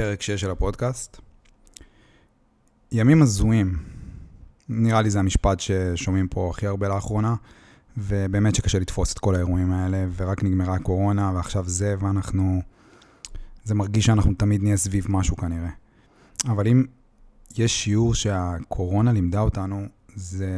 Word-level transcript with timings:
פרק 0.00 0.22
6 0.22 0.30
של 0.30 0.50
הפודקאסט. 0.50 1.20
ימים 2.92 3.22
הזויים, 3.22 3.78
נראה 4.68 5.02
לי 5.02 5.10
זה 5.10 5.18
המשפט 5.18 5.60
ששומעים 5.60 6.28
פה 6.28 6.50
הכי 6.50 6.66
הרבה 6.66 6.88
לאחרונה, 6.88 7.34
ובאמת 7.96 8.54
שקשה 8.54 8.78
לתפוס 8.78 9.12
את 9.12 9.18
כל 9.18 9.34
האירועים 9.34 9.72
האלה, 9.72 10.06
ורק 10.16 10.42
נגמרה 10.42 10.74
הקורונה, 10.74 11.32
ועכשיו 11.34 11.68
זה, 11.68 11.94
ואנחנו... 12.00 12.62
זה 13.64 13.74
מרגיש 13.74 14.06
שאנחנו 14.06 14.34
תמיד 14.34 14.62
נהיה 14.62 14.76
סביב 14.76 15.06
משהו 15.08 15.36
כנראה. 15.36 15.70
אבל 16.44 16.68
אם 16.68 16.84
יש 17.56 17.84
שיעור 17.84 18.14
שהקורונה 18.14 19.12
לימדה 19.12 19.40
אותנו, 19.40 19.86
זה 20.14 20.50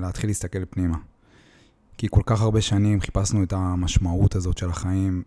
להתחיל 0.00 0.30
להסתכל 0.30 0.64
פנימה. 0.64 0.98
כי 1.98 2.06
כל 2.10 2.22
כך 2.26 2.40
הרבה 2.40 2.60
שנים 2.60 3.00
חיפשנו 3.00 3.42
את 3.42 3.52
המשמעות 3.52 4.34
הזאת 4.36 4.58
של 4.58 4.70
החיים 4.70 5.22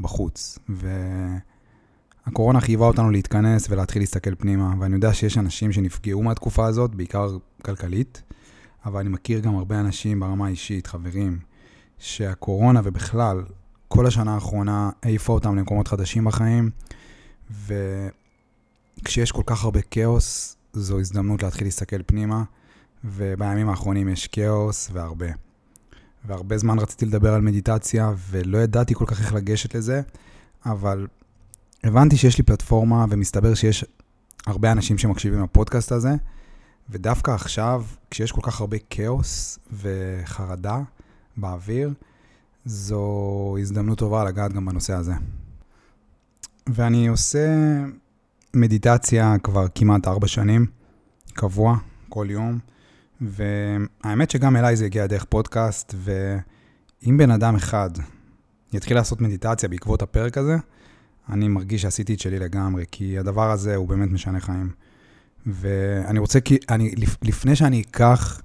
בחוץ, 0.00 0.58
והקורונה 2.26 2.60
חייבה 2.60 2.86
אותנו 2.86 3.10
להתכנס 3.10 3.66
ולהתחיל 3.70 4.02
להסתכל 4.02 4.34
פנימה, 4.34 4.74
ואני 4.80 4.94
יודע 4.94 5.14
שיש 5.14 5.38
אנשים 5.38 5.72
שנפגעו 5.72 6.22
מהתקופה 6.22 6.66
הזאת, 6.66 6.94
בעיקר 6.94 7.36
כלכלית, 7.64 8.22
אבל 8.86 9.00
אני 9.00 9.08
מכיר 9.08 9.40
גם 9.40 9.56
הרבה 9.56 9.80
אנשים 9.80 10.20
ברמה 10.20 10.46
האישית, 10.46 10.86
חברים, 10.86 11.38
שהקורונה 11.98 12.80
ובכלל, 12.84 13.42
כל 13.88 14.06
השנה 14.06 14.34
האחרונה 14.34 14.90
העיפה 15.02 15.32
אותם 15.32 15.56
למקומות 15.56 15.88
חדשים 15.88 16.24
בחיים, 16.24 16.70
וכשיש 19.00 19.32
כל 19.32 19.42
כך 19.46 19.64
הרבה 19.64 19.80
כאוס, 19.82 20.56
זו 20.72 21.00
הזדמנות 21.00 21.42
להתחיל 21.42 21.66
להסתכל 21.66 22.02
פנימה, 22.06 22.42
ובימים 23.04 23.68
האחרונים 23.68 24.08
יש 24.08 24.26
כאוס 24.26 24.90
והרבה. 24.92 25.26
והרבה 26.26 26.58
זמן 26.58 26.78
רציתי 26.78 27.06
לדבר 27.06 27.34
על 27.34 27.40
מדיטציה, 27.40 28.12
ולא 28.30 28.58
ידעתי 28.58 28.94
כל 28.94 29.06
כך 29.06 29.20
איך 29.20 29.34
לגשת 29.34 29.74
לזה, 29.74 30.02
אבל 30.66 31.06
הבנתי 31.84 32.16
שיש 32.16 32.38
לי 32.38 32.44
פלטפורמה, 32.44 33.04
ומסתבר 33.10 33.54
שיש 33.54 33.84
הרבה 34.46 34.72
אנשים 34.72 34.98
שמקשיבים 34.98 35.42
לפודקאסט 35.42 35.92
הזה, 35.92 36.14
ודווקא 36.90 37.30
עכשיו, 37.30 37.84
כשיש 38.10 38.32
כל 38.32 38.40
כך 38.42 38.60
הרבה 38.60 38.76
כאוס 38.90 39.58
וחרדה 39.72 40.80
באוויר, 41.36 41.92
זו 42.64 43.56
הזדמנות 43.60 43.98
טובה 43.98 44.24
לגעת 44.24 44.52
גם 44.52 44.66
בנושא 44.66 44.94
הזה. 44.94 45.12
ואני 46.66 47.06
עושה 47.08 47.48
מדיטציה 48.54 49.36
כבר 49.42 49.66
כמעט 49.74 50.08
ארבע 50.08 50.26
שנים, 50.26 50.66
קבוע, 51.34 51.76
כל 52.08 52.26
יום. 52.30 52.58
והאמת 53.20 54.30
שגם 54.30 54.56
אליי 54.56 54.76
זה 54.76 54.84
הגיע 54.84 55.06
דרך 55.06 55.24
פודקאסט, 55.24 55.94
ואם 55.96 57.16
בן 57.16 57.30
אדם 57.30 57.56
אחד 57.56 57.90
יתחיל 58.72 58.96
לעשות 58.96 59.20
מדיטציה 59.20 59.68
בעקבות 59.68 60.02
הפרק 60.02 60.38
הזה, 60.38 60.56
אני 61.28 61.48
מרגיש 61.48 61.82
שעשיתי 61.82 62.14
את 62.14 62.20
שלי 62.20 62.38
לגמרי, 62.38 62.84
כי 62.90 63.18
הדבר 63.18 63.50
הזה 63.50 63.76
הוא 63.76 63.88
באמת 63.88 64.10
משנה 64.10 64.40
חיים. 64.40 64.70
ואני 65.46 66.18
רוצה, 66.18 66.40
כי 66.40 66.58
אני, 66.70 66.94
לפני 67.22 67.56
שאני 67.56 67.80
אקח, 67.80 68.40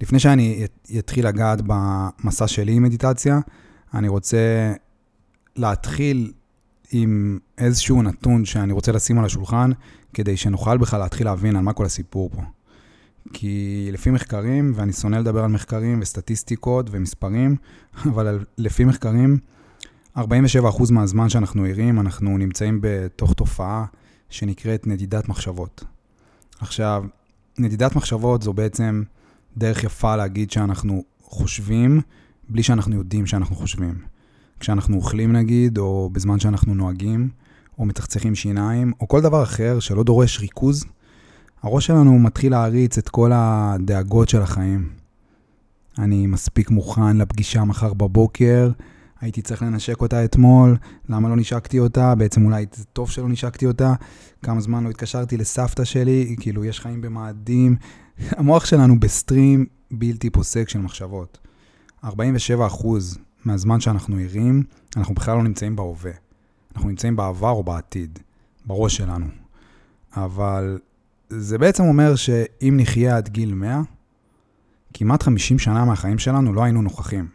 לפני 0.00 0.18
שאני 0.18 0.66
אתחיל 0.98 1.26
לגעת 1.26 1.58
במסע 1.66 2.48
שלי 2.48 2.72
עם 2.72 2.82
מדיטציה, 2.82 3.40
אני 3.94 4.08
רוצה 4.08 4.72
להתחיל 5.56 6.32
עם 6.92 7.38
איזשהו 7.58 8.02
נתון 8.02 8.44
שאני 8.44 8.72
רוצה 8.72 8.92
לשים 8.92 9.18
על 9.18 9.24
השולחן, 9.24 9.70
כדי 10.14 10.36
שנוכל 10.36 10.78
בכלל 10.78 11.00
להתחיל 11.00 11.26
להבין 11.26 11.56
על 11.56 11.62
מה 11.62 11.72
כל 11.72 11.84
הסיפור 11.84 12.30
פה. 12.30 12.42
כי 13.32 13.88
לפי 13.92 14.10
מחקרים, 14.10 14.72
ואני 14.76 14.92
שונא 14.92 15.16
לדבר 15.16 15.44
על 15.44 15.50
מחקרים 15.50 15.98
וסטטיסטיקות 16.00 16.86
ומספרים, 16.90 17.56
אבל 18.10 18.44
לפי 18.58 18.84
מחקרים, 18.84 19.38
47% 20.16 20.20
מהזמן 20.90 21.28
שאנחנו 21.28 21.64
ערים, 21.64 22.00
אנחנו 22.00 22.38
נמצאים 22.38 22.78
בתוך 22.82 23.32
תופעה 23.32 23.84
שנקראת 24.30 24.86
נדידת 24.86 25.28
מחשבות. 25.28 25.84
עכשיו, 26.60 27.04
נדידת 27.58 27.96
מחשבות 27.96 28.42
זו 28.42 28.52
בעצם 28.52 29.02
דרך 29.56 29.84
יפה 29.84 30.16
להגיד 30.16 30.50
שאנחנו 30.50 31.04
חושבים 31.22 32.00
בלי 32.48 32.62
שאנחנו 32.62 32.96
יודעים 32.96 33.26
שאנחנו 33.26 33.56
חושבים. 33.56 33.94
כשאנחנו 34.60 34.96
אוכלים 34.96 35.32
נגיד, 35.32 35.78
או 35.78 36.10
בזמן 36.12 36.40
שאנחנו 36.40 36.74
נוהגים, 36.74 37.28
או 37.78 37.84
מצחצחים 37.84 38.34
שיניים, 38.34 38.92
או 39.00 39.08
כל 39.08 39.20
דבר 39.20 39.42
אחר 39.42 39.80
שלא 39.80 40.02
דורש 40.02 40.40
ריכוז, 40.40 40.84
הראש 41.62 41.86
שלנו 41.86 42.18
מתחיל 42.18 42.52
להריץ 42.52 42.98
את 42.98 43.08
כל 43.08 43.30
הדאגות 43.34 44.28
של 44.28 44.42
החיים. 44.42 44.88
אני 45.98 46.26
מספיק 46.26 46.70
מוכן 46.70 47.16
לפגישה 47.16 47.64
מחר 47.64 47.94
בבוקר, 47.94 48.70
הייתי 49.20 49.42
צריך 49.42 49.62
לנשק 49.62 50.00
אותה 50.00 50.24
אתמול, 50.24 50.76
למה 51.08 51.28
לא 51.28 51.36
נשקתי 51.36 51.78
אותה? 51.78 52.14
בעצם 52.14 52.44
אולי 52.44 52.66
זה 52.74 52.84
טוב 52.84 53.10
שלא 53.10 53.28
נשקתי 53.28 53.66
אותה, 53.66 53.94
כמה 54.42 54.60
זמן 54.60 54.84
לא 54.84 54.90
התקשרתי 54.90 55.36
לסבתא 55.36 55.84
שלי, 55.84 56.36
כאילו 56.40 56.64
יש 56.64 56.80
חיים 56.80 57.00
במאדים. 57.00 57.76
המוח 58.38 58.64
שלנו 58.64 59.00
בסטרים 59.00 59.66
בלתי 59.90 60.30
פוסק 60.30 60.68
של 60.68 60.78
מחשבות. 60.78 61.38
47% 62.04 62.08
מהזמן 63.44 63.80
שאנחנו 63.80 64.16
ערים, 64.18 64.62
אנחנו 64.96 65.14
בכלל 65.14 65.36
לא 65.36 65.42
נמצאים 65.42 65.76
בהווה. 65.76 66.12
אנחנו 66.74 66.88
נמצאים 66.88 67.16
בעבר 67.16 67.50
או 67.50 67.62
בעתיד, 67.62 68.18
בראש 68.66 68.96
שלנו. 68.96 69.26
אבל 70.16 70.78
זה 71.28 71.58
בעצם 71.58 71.84
אומר 71.84 72.16
שאם 72.16 72.74
נחיה 72.76 73.16
עד 73.16 73.28
גיל 73.28 73.54
100, 73.54 73.82
כמעט 74.94 75.22
50 75.22 75.58
שנה 75.58 75.84
מהחיים 75.84 76.18
שלנו 76.18 76.52
לא 76.52 76.64
היינו 76.64 76.82
נוכחים. 76.82 77.28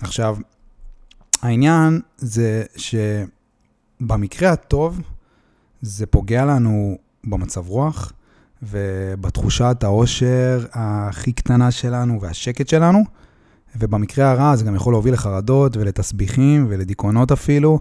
עכשיו, 0.00 0.36
העניין 1.44 2.00
זה 2.16 2.62
שבמקרה 2.76 4.50
הטוב, 4.50 5.00
זה 5.82 6.06
פוגע 6.06 6.44
לנו 6.44 6.98
במצב 7.24 7.68
רוח 7.68 8.12
ובתחושת 8.62 9.76
העושר 9.82 10.66
הכי 10.72 11.32
קטנה 11.32 11.70
שלנו 11.70 12.20
והשקט 12.20 12.68
שלנו, 12.68 13.04
ובמקרה 13.76 14.30
הרע 14.30 14.56
זה 14.56 14.64
גם 14.64 14.74
יכול 14.74 14.94
להוביל 14.94 15.14
לחרדות 15.14 15.76
ולתסביכים 15.76 16.66
ולדיכאונות 16.68 17.32
אפילו, 17.32 17.80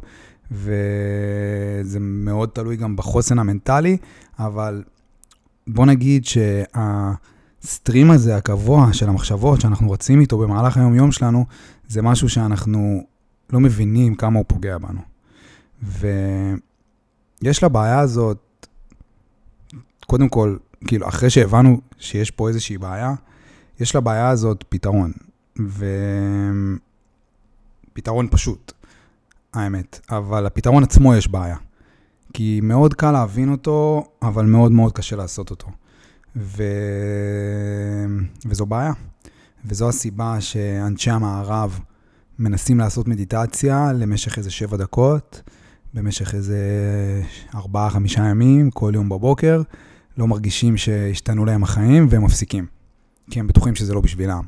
וזה 0.51 1.99
מאוד 1.99 2.49
תלוי 2.49 2.75
גם 2.75 2.95
בחוסן 2.95 3.39
המנטלי, 3.39 3.97
אבל 4.39 4.83
בוא 5.67 5.85
נגיד 5.85 6.25
שהסטרים 6.25 8.11
הזה 8.11 8.35
הקבוע 8.37 8.93
של 8.93 9.09
המחשבות 9.09 9.61
שאנחנו 9.61 9.91
רצים 9.91 10.19
איתו 10.19 10.37
במהלך 10.37 10.77
היום-יום 10.77 11.11
שלנו, 11.11 11.45
זה 11.87 12.01
משהו 12.01 12.29
שאנחנו 12.29 13.12
לא 13.53 13.59
מבינים 13.59 14.15
כמה 14.15 14.37
הוא 14.37 14.45
פוגע 14.47 14.77
בנו. 14.77 15.01
ויש 17.41 17.63
לבעיה 17.63 17.99
הזאת, 17.99 18.67
קודם 20.05 20.29
כל, 20.29 20.57
כאילו, 20.87 21.07
אחרי 21.07 21.29
שהבנו 21.29 21.81
שיש 21.97 22.31
פה 22.31 22.47
איזושהי 22.47 22.77
בעיה, 22.77 23.13
יש 23.79 23.95
לבעיה 23.95 24.29
הזאת 24.29 24.63
פתרון. 24.69 25.11
ופתרון 27.91 28.27
פשוט, 28.31 28.71
האמת. 29.53 29.99
אבל 30.09 30.45
הפתרון 30.45 30.83
עצמו 30.83 31.15
יש 31.15 31.27
בעיה. 31.27 31.57
כי 32.33 32.59
מאוד 32.63 32.93
קל 32.93 33.11
להבין 33.11 33.51
אותו, 33.51 34.07
אבל 34.21 34.45
מאוד 34.45 34.71
מאוד 34.71 34.91
קשה 34.91 35.15
לעשות 35.15 35.51
אותו. 35.51 35.67
ו... 36.35 36.63
וזו 38.45 38.65
בעיה. 38.65 38.93
וזו 39.65 39.89
הסיבה 39.89 40.41
שאנשי 40.41 41.11
המערב 41.11 41.79
מנסים 42.39 42.79
לעשות 42.79 43.07
מדיטציה 43.07 43.93
למשך 43.93 44.37
איזה 44.37 44.51
שבע 44.51 44.77
דקות, 44.77 45.41
במשך 45.93 46.35
איזה 46.35 46.59
ארבעה, 47.55 47.89
חמישה 47.89 48.23
ימים, 48.23 48.71
כל 48.71 48.91
יום 48.95 49.09
בבוקר, 49.09 49.61
לא 50.17 50.27
מרגישים 50.27 50.77
שהשתנו 50.77 51.45
להם 51.45 51.63
החיים 51.63 52.07
והם 52.09 52.23
מפסיקים. 52.23 52.65
כי 53.29 53.39
הם 53.39 53.47
בטוחים 53.47 53.75
שזה 53.75 53.93
לא 53.93 54.01
בשבילם. 54.01 54.43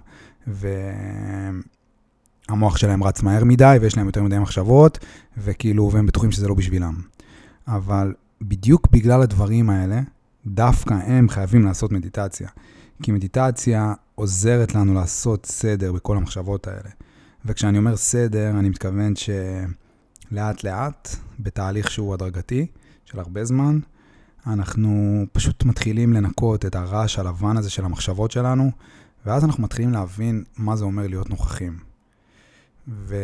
והמוח 2.48 2.78
שלהם 2.78 3.04
רץ 3.04 3.22
מהר 3.22 3.44
מדי 3.44 3.78
ויש 3.82 3.98
להם 3.98 4.06
יותר 4.06 4.24
מדי 4.24 4.40
מחשבות, 4.40 5.00
וכאילו, 5.38 5.90
והם 5.94 6.06
בטוחים 6.06 6.32
שזה 6.32 6.48
לא 6.48 6.54
בשבילם. 6.54 7.02
אבל 7.68 8.14
בדיוק 8.42 8.88
בגלל 8.92 9.22
הדברים 9.22 9.70
האלה, 9.70 10.02
דווקא 10.46 10.94
הם 10.94 11.30
חייבים 11.30 11.66
לעשות 11.66 11.92
מדיטציה. 11.92 12.50
כי 13.04 13.12
מדיטציה 13.12 13.94
עוזרת 14.16 14.76
לנו 14.76 14.94
לעשות 14.94 15.46
סדר 15.46 15.92
בכל 15.92 16.18
המחשבות 16.18 16.68
האלה. 16.68 16.90
וכשאני 17.46 17.78
אומר 17.78 17.98
סדר, 17.98 18.50
אני 18.50 18.70
מתכוון 18.70 19.14
שלאט 19.16 20.64
לאט, 20.64 21.16
בתהליך 21.40 21.92
שהוא 21.92 22.14
הדרגתי, 22.14 22.68
של 23.06 23.20
הרבה 23.20 23.46
זמן, 23.46 23.80
אנחנו 24.48 25.24
פשוט 25.32 25.64
מתחילים 25.64 26.14
לנקות 26.14 26.66
את 26.66 26.76
הרעש 26.76 27.20
הלבן 27.20 27.58
הזה 27.58 27.70
של 27.70 27.86
המחשבות 27.86 28.32
שלנו, 28.32 28.72
ואז 29.26 29.46
אנחנו 29.46 29.64
מתחילים 29.64 29.92
להבין 29.92 30.44
מה 30.58 30.76
זה 30.76 30.86
אומר 30.86 31.08
להיות 31.08 31.30
נוכחים. 31.30 31.80
ואז 32.88 33.18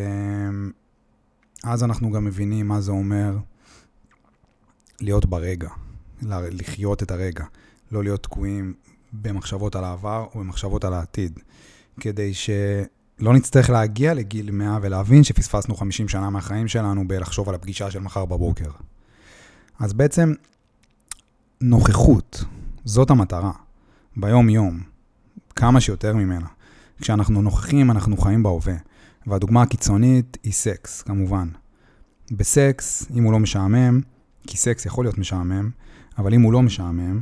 אנחנו 1.84 2.12
גם 2.12 2.26
מבינים 2.26 2.68
מה 2.68 2.82
זה 2.82 2.92
אומר 2.92 3.38
להיות 5.00 5.26
ברגע, 5.26 5.70
לחיות 6.22 7.04
את 7.04 7.12
הרגע, 7.12 7.46
לא 7.92 8.04
להיות 8.04 8.24
תקועים 8.24 8.74
במחשבות 9.14 9.76
על 9.76 9.84
העבר 9.84 10.28
או 10.36 10.40
במחשבות 10.40 10.84
על 10.84 10.94
העתיד, 10.94 11.40
כדי 12.00 12.34
שלא 13.22 13.34
נצטרך 13.34 13.70
להגיע 13.70 14.14
לגיל 14.14 14.52
100 14.52 14.78
ולהבין 14.82 15.24
שפספסנו 15.24 15.76
50 15.76 16.08
שנה 16.08 16.30
מהחיים 16.30 16.68
שלנו 16.68 17.08
בלחשוב 17.08 17.50
על 17.50 17.56
הפגישה 17.56 17.92
של 17.92 18.00
מחר 18.00 18.26
בבוקר. 18.26 18.70
אז 19.80 19.94
בעצם 19.94 20.34
נוכחות, 21.62 22.44
זאת 22.86 23.10
המטרה, 23.10 23.52
ביום-יום, 24.18 24.80
כמה 25.56 25.82
שיותר 25.82 26.16
ממנה. 26.16 26.48
כשאנחנו 27.02 27.42
נוכחים, 27.42 27.92
אנחנו 27.92 28.18
חיים 28.18 28.44
בהווה. 28.44 28.76
והדוגמה 29.28 29.62
הקיצונית 29.62 30.38
היא 30.44 30.54
סקס, 30.54 31.02
כמובן. 31.02 31.48
בסקס, 32.32 33.08
אם 33.16 33.24
הוא 33.24 33.34
לא 33.34 33.40
משעמם, 33.40 34.02
כי 34.48 34.58
סקס 34.58 34.86
יכול 34.86 35.06
להיות 35.06 35.18
משעמם, 35.18 35.70
אבל 36.18 36.34
אם 36.34 36.42
הוא 36.42 36.54
לא 36.54 36.62
משעמם, 36.62 37.22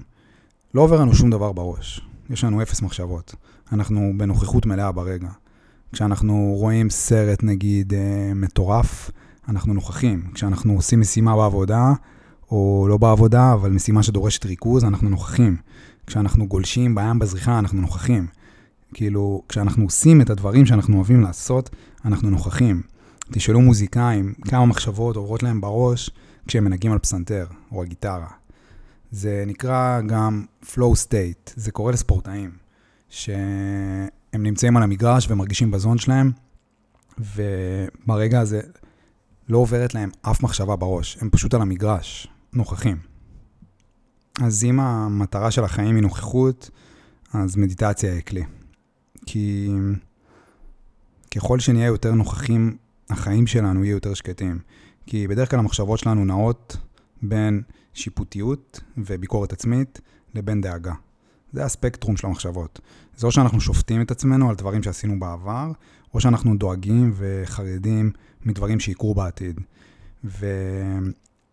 לא 0.74 0.82
עובר 0.82 1.02
לנו 1.02 1.16
שום 1.16 1.30
דבר 1.30 1.52
בראש. 1.52 2.02
יש 2.30 2.44
לנו 2.44 2.62
אפס 2.62 2.82
מחשבות. 2.82 3.36
אנחנו 3.72 4.14
בנוכחות 4.18 4.66
מלאה 4.66 4.92
ברגע. 4.92 5.30
כשאנחנו 5.92 6.54
רואים 6.58 6.90
סרט, 6.90 7.44
נגיד, 7.44 7.94
אה, 7.94 8.32
מטורף, 8.36 9.12
אנחנו 9.50 9.74
נוכחים. 9.74 10.24
כשאנחנו 10.34 10.74
עושים 10.74 11.00
משימה 11.00 11.36
בעבודה, 11.36 11.94
או 12.52 12.86
לא 12.90 12.98
בעבודה, 12.98 13.54
אבל 13.54 13.72
משימה 13.72 14.04
שדורשת 14.04 14.46
ריכוז, 14.46 14.84
אנחנו 14.84 15.10
נוכחים. 15.10 15.58
כשאנחנו 16.08 16.48
גולשים 16.48 16.96
בים 16.96 17.20
בזריחה, 17.20 17.60
אנחנו 17.60 17.82
נוכחים. 17.82 18.28
כאילו, 18.94 19.42
כשאנחנו 19.50 19.84
עושים 19.84 20.22
את 20.22 20.30
הדברים 20.30 20.66
שאנחנו 20.66 20.96
אוהבים 20.96 21.22
לעשות, 21.22 21.70
אנחנו 22.06 22.30
נוכחים. 22.30 22.82
תשאלו 23.32 23.62
מוזיקאים 23.62 24.34
כמה 24.48 24.66
מחשבות 24.66 25.16
עוברות 25.16 25.44
להם 25.44 25.62
בראש 25.62 26.10
כשהם 26.48 26.64
מנהגים 26.64 26.92
על 26.92 27.00
פסנתר 27.00 27.46
או 27.72 27.82
על 27.82 27.88
גיטרה. 27.88 28.28
זה 29.12 29.44
נקרא 29.48 30.02
גם 30.02 30.46
flow 30.64 31.06
state, 31.08 31.54
זה 31.56 31.72
קורה 31.72 31.92
לספורטאים, 31.92 32.52
שהם 34.32 34.44
נמצאים 34.44 34.78
על 34.78 34.84
המגרש 34.84 35.30
ומרגישים 35.30 35.72
בזון 35.72 35.98
שלהם, 35.98 36.32
וברגע 37.18 38.40
הזה 38.40 38.62
לא 39.50 39.58
עוברת 39.58 39.94
להם 39.94 40.10
אף 40.22 40.44
מחשבה 40.44 40.76
בראש, 40.76 41.18
הם 41.22 41.30
פשוט 41.30 41.54
על 41.54 41.62
המגרש, 41.62 42.28
נוכחים. 42.54 42.98
אז 44.42 44.64
אם 44.64 44.80
המטרה 44.80 45.52
של 45.52 45.64
החיים 45.64 45.96
היא 45.96 46.02
נוכחות, 46.02 46.70
אז 47.34 47.56
מדיטציה 47.56 48.14
היא 48.14 48.22
כלי. 48.22 48.44
כי 49.26 49.70
ככל 51.36 51.60
שנהיה 51.60 51.86
יותר 51.86 52.14
נוכחים, 52.14 52.78
החיים 53.10 53.48
שלנו 53.48 53.84
יהיו 53.84 53.94
יותר 53.94 54.14
שקטים. 54.14 54.60
כי 55.06 55.28
בדרך 55.28 55.50
כלל 55.50 55.60
המחשבות 55.60 56.00
שלנו 56.00 56.26
נעות 56.26 56.78
בין 57.22 57.62
שיפוטיות 57.94 58.80
וביקורת 58.98 59.54
עצמית 59.54 60.02
לבין 60.36 60.62
דאגה. 60.62 60.94
זה 61.54 61.66
הספקטרום 61.66 62.18
של 62.18 62.28
המחשבות. 62.28 62.80
זה 63.18 63.28
או 63.28 63.32
שאנחנו 63.32 63.62
שופטים 63.62 64.02
את 64.02 64.12
עצמנו 64.12 64.50
על 64.50 64.56
דברים 64.56 64.84
שעשינו 64.84 65.20
בעבר, 65.20 65.72
או 66.14 66.22
שאנחנו 66.22 66.58
דואגים 66.58 67.14
וחרדים 67.16 68.12
מדברים 68.46 68.80
שיקרו 68.80 69.16
בעתיד. 69.16 69.60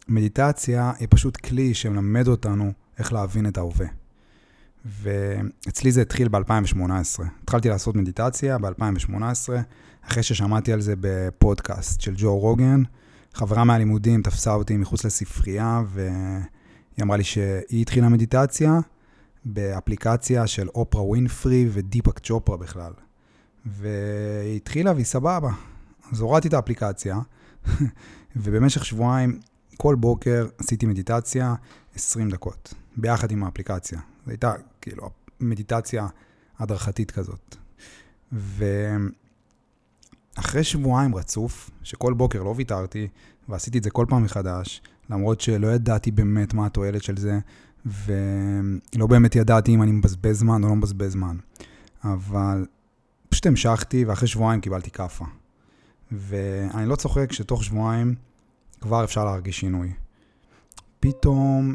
ומדיטציה 0.08 0.92
היא 0.98 1.08
פשוט 1.10 1.36
כלי 1.36 1.74
שמלמד 1.74 2.28
אותנו 2.28 2.72
איך 2.98 3.12
להבין 3.12 3.46
את 3.46 3.58
ההווה. 3.58 3.86
ואצלי 4.84 5.92
זה 5.92 6.02
התחיל 6.02 6.28
ב-2018. 6.28 7.22
התחלתי 7.42 7.68
לעשות 7.68 7.96
מדיטציה 7.96 8.58
ב-2018, 8.58 9.12
אחרי 10.08 10.22
ששמעתי 10.22 10.72
על 10.72 10.80
זה 10.80 10.94
בפודקאסט 11.00 12.00
של 12.00 12.14
ג'ו 12.16 12.38
רוגן. 12.38 12.82
חברה 13.34 13.64
מהלימודים 13.64 14.22
תפסה 14.22 14.54
אותי 14.54 14.76
מחוץ 14.76 15.04
לספרייה, 15.04 15.82
והיא 15.86 16.04
אמרה 17.02 17.16
לי 17.16 17.24
שהיא 17.24 17.82
התחילה 17.82 18.08
מדיטציה 18.08 18.80
באפליקציה 19.48 20.46
של 20.46 20.68
אופרה 20.68 21.02
ווינפרי 21.02 21.68
ודיפק 21.72 22.18
צ'ופרה 22.18 22.56
בכלל. 22.56 22.92
והיא 23.66 24.56
התחילה 24.56 24.92
והיא 24.92 25.04
סבבה. 25.04 25.50
אז 26.12 26.20
הורדתי 26.20 26.48
את 26.48 26.54
האפליקציה, 26.54 27.18
ובמשך 28.36 28.84
שבועיים, 28.84 29.40
כל 29.76 29.94
בוקר 29.94 30.46
עשיתי 30.58 30.86
מדיטציה 30.86 31.54
20 31.94 32.30
דקות, 32.30 32.74
ביחד 32.96 33.30
עם 33.30 33.44
האפליקציה. 33.44 33.98
זו 34.24 34.30
הייתה 34.30 34.52
כאילו 34.80 35.10
מדיטציה 35.40 36.06
הדרכתית 36.58 37.10
כזאת. 37.10 37.56
ואחרי 40.36 40.64
שבועיים 40.64 41.14
רצוף, 41.14 41.70
שכל 41.82 42.12
בוקר 42.12 42.42
לא 42.42 42.54
ויתרתי, 42.56 43.08
ועשיתי 43.48 43.78
את 43.78 43.82
זה 43.82 43.90
כל 43.90 44.06
פעם 44.08 44.22
מחדש, 44.22 44.82
למרות 45.10 45.40
שלא 45.40 45.66
ידעתי 45.66 46.10
באמת 46.10 46.54
מה 46.54 46.66
התועלת 46.66 47.02
של 47.02 47.16
זה, 47.16 47.38
ולא 47.86 49.06
באמת 49.06 49.36
ידעתי 49.36 49.74
אם 49.74 49.82
אני 49.82 49.92
מבזבז 49.92 50.38
זמן 50.38 50.64
או 50.64 50.68
לא 50.68 50.76
מבזבז 50.76 51.12
זמן. 51.12 51.36
אבל 52.04 52.66
פשוט 53.28 53.46
המשכתי, 53.46 54.04
ואחרי 54.04 54.28
שבועיים 54.28 54.60
קיבלתי 54.60 54.90
כאפה. 54.90 55.24
ואני 56.12 56.88
לא 56.88 56.96
צוחק 56.96 57.32
שתוך 57.32 57.64
שבועיים 57.64 58.14
כבר 58.80 59.04
אפשר 59.04 59.24
להרגיש 59.24 59.60
שינוי. 59.60 59.92
פתאום 61.00 61.74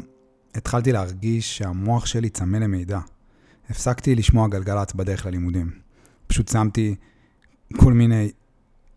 התחלתי 0.54 0.92
להרגיש 0.92 1.58
שהמוח 1.58 2.06
שלי 2.06 2.28
צמא 2.28 2.56
למידע. 2.56 3.00
הפסקתי 3.70 4.14
לשמוע 4.14 4.48
גלגלצ 4.48 4.92
בדרך 4.92 5.26
ללימודים. 5.26 5.70
פשוט 6.26 6.48
שמתי 6.48 6.94
כל 7.76 7.92
מיני 7.92 8.30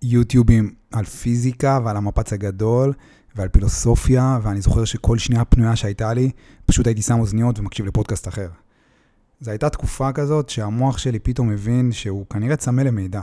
יוטיובים 0.02 0.74
על 0.92 1.06
פיזיקה 1.06 1.80
ועל 1.86 1.98
המפץ 1.98 2.34
הגדול 2.34 2.94
ועל 3.36 3.48
פילוסופיה, 3.48 4.40
ואני 4.44 4.62
זוכר 4.62 4.86
שכל 4.86 5.18
שנייה 5.18 5.46
פנויה 5.46 5.76
שהייתה 5.76 6.14
לי, 6.14 6.32
פשוט 6.66 6.88
הייתי 6.88 7.02
שם 7.02 7.20
אוזניות 7.20 7.60
ומקשיב 7.60 7.86
לפודקאסט 7.86 8.28
אחר. 8.28 8.50
זו 9.42 9.52
הייתה 9.52 9.70
תקופה 9.70 10.12
כזאת 10.12 10.50
שהמוח 10.50 10.98
שלי 10.98 11.20
פתאום 11.20 11.52
הבין 11.52 11.92
שהוא 11.92 12.26
כנראה 12.30 12.56
צמא 12.56 12.82
למידע. 12.82 13.22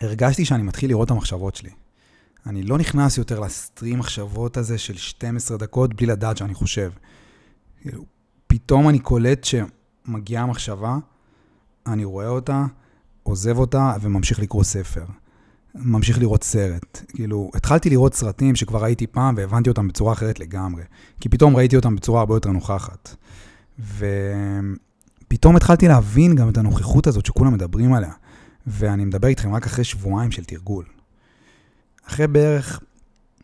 והרגשתי 0.00 0.44
שאני 0.44 0.62
מתחיל 0.62 0.90
לראות 0.90 1.06
את 1.06 1.10
המחשבות 1.10 1.54
שלי. 1.54 1.70
אני 2.46 2.62
לא 2.62 2.78
נכנס 2.78 3.18
יותר 3.18 3.40
לסטרים 3.40 3.98
מחשבות 3.98 4.56
הזה 4.56 4.78
של 4.78 4.96
12 4.96 5.56
דקות 5.56 5.94
בלי 5.94 6.06
לדעת 6.06 6.36
שאני 6.36 6.54
חושב. 6.54 6.90
כאילו, 7.80 8.04
פתאום 8.46 8.88
אני 8.88 8.98
קולט 8.98 9.44
שמגיעה 9.44 10.46
מחשבה, 10.46 10.96
אני 11.86 12.04
רואה 12.04 12.28
אותה, 12.28 12.64
עוזב 13.22 13.58
אותה 13.58 13.94
וממשיך 14.00 14.38
לקרוא 14.38 14.64
ספר. 14.64 15.04
ממשיך 15.74 16.18
לראות 16.18 16.44
סרט. 16.44 17.04
כאילו, 17.08 17.50
התחלתי 17.54 17.90
לראות 17.90 18.14
סרטים 18.14 18.56
שכבר 18.56 18.82
ראיתי 18.82 19.06
פעם 19.06 19.34
והבנתי 19.36 19.68
אותם 19.68 19.88
בצורה 19.88 20.12
אחרת 20.12 20.40
לגמרי. 20.40 20.82
כי 21.20 21.28
פתאום 21.28 21.56
ראיתי 21.56 21.76
אותם 21.76 21.96
בצורה 21.96 22.20
הרבה 22.20 22.34
יותר 22.34 22.50
נוכחת. 22.50 23.16
ופתאום 25.28 25.56
התחלתי 25.56 25.88
להבין 25.88 26.34
גם 26.34 26.48
את 26.48 26.56
הנוכחות 26.56 27.06
הזאת 27.06 27.26
שכולם 27.26 27.52
מדברים 27.52 27.92
עליה. 27.92 28.12
ואני 28.66 29.04
מדבר 29.04 29.28
איתכם 29.28 29.54
רק 29.54 29.66
אחרי 29.66 29.84
שבועיים 29.84 30.30
של 30.30 30.44
תרגול. 30.44 30.84
אחרי 32.06 32.26
בערך 32.26 32.80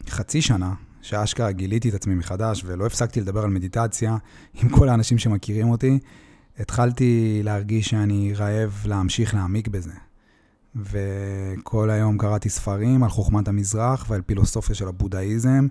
חצי 0.09 0.43
שנה, 0.43 0.75
שאשכרה 1.03 1.53
גיליתי 1.53 1.89
את 1.89 1.95
עצמי 1.95 2.15
מחדש 2.15 2.63
ולא 2.67 2.87
הפסקתי 2.87 3.21
לדבר 3.21 3.43
על 3.43 3.51
מדיטציה 3.51 4.17
עם 4.55 4.69
כל 4.69 4.89
האנשים 4.89 5.19
שמכירים 5.19 5.71
אותי, 5.71 5.99
התחלתי 6.59 7.41
להרגיש 7.45 7.89
שאני 7.89 8.33
רעב 8.37 8.83
להמשיך 8.85 9.35
להעמיק 9.35 9.69
בזה. 9.69 10.08
וכל 10.79 11.91
היום 11.91 12.19
קראתי 12.19 12.49
ספרים 12.49 13.03
על 13.03 13.11
חוכמת 13.11 13.49
המזרח 13.49 14.07
ועל 14.09 14.23
פילוסופיה 14.23 14.75
של 14.75 14.89
הבודהיזם, 14.89 15.67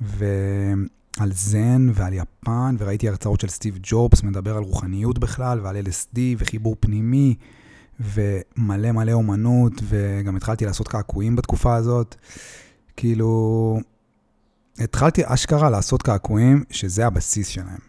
ועל 0.00 1.32
זן 1.32 1.90
ועל 1.94 2.12
יפן, 2.12 2.76
וראיתי 2.78 3.08
הרצאות 3.08 3.40
של 3.40 3.48
סטיב 3.48 3.78
ג'ובס 3.82 4.22
מדבר 4.22 4.56
על 4.56 4.62
רוחניות 4.62 5.18
בכלל, 5.18 5.60
ועל 5.60 5.76
LSD 5.76 6.18
וחיבור 6.38 6.76
פנימי, 6.80 7.34
ומלא 8.00 8.92
מלא 8.92 9.12
אומנות, 9.12 9.72
וגם 9.82 10.36
התחלתי 10.36 10.66
לעשות 10.66 10.88
קעקועים 10.88 11.36
בתקופה 11.36 11.76
הזאת. 11.76 12.16
כאילו, 12.96 13.80
התחלתי 14.78 15.22
אשכרה 15.24 15.70
לעשות 15.70 16.02
קעקועים 16.02 16.64
שזה 16.70 17.06
הבסיס 17.06 17.48
שלהם. 17.48 17.80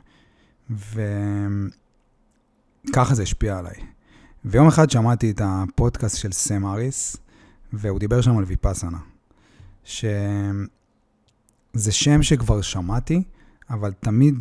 וככה 2.89 3.15
זה 3.15 3.23
השפיע 3.23 3.57
עליי. 3.57 3.90
ויום 4.45 4.67
אחד 4.67 4.89
שמעתי 4.89 5.31
את 5.31 5.41
הפודקאסט 5.43 6.17
של 6.17 6.31
סם 6.31 6.65
אריס, 6.65 7.17
והוא 7.73 7.99
דיבר 7.99 8.21
שם 8.21 8.37
על 8.37 8.43
ויפאסנה. 8.43 8.97
שזה 9.83 10.01
שם 11.89 12.23
שכבר 12.23 12.61
שמעתי, 12.61 13.23
אבל 13.69 13.91
תמיד 13.99 14.35